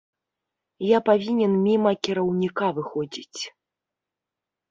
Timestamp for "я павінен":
0.91-1.51